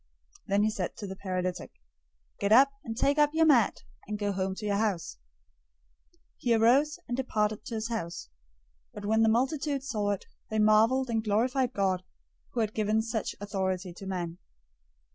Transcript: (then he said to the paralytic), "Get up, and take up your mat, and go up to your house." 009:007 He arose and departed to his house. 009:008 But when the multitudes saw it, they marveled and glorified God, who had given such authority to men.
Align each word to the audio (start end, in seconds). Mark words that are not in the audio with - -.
(then 0.47 0.63
he 0.63 0.69
said 0.71 0.95
to 0.97 1.05
the 1.05 1.15
paralytic), 1.15 1.73
"Get 2.39 2.51
up, 2.51 2.71
and 2.83 2.97
take 2.97 3.19
up 3.19 3.35
your 3.35 3.45
mat, 3.45 3.83
and 4.07 4.17
go 4.17 4.31
up 4.31 4.55
to 4.57 4.65
your 4.65 4.77
house." 4.77 5.17
009:007 6.13 6.19
He 6.37 6.53
arose 6.55 6.99
and 7.07 7.15
departed 7.15 7.63
to 7.65 7.75
his 7.75 7.89
house. 7.89 8.29
009:008 8.95 8.95
But 8.95 9.05
when 9.05 9.21
the 9.21 9.29
multitudes 9.29 9.89
saw 9.89 10.09
it, 10.09 10.25
they 10.49 10.57
marveled 10.57 11.11
and 11.11 11.23
glorified 11.23 11.73
God, 11.73 12.01
who 12.53 12.61
had 12.61 12.73
given 12.73 13.03
such 13.03 13.35
authority 13.39 13.93
to 13.93 14.07
men. 14.07 14.39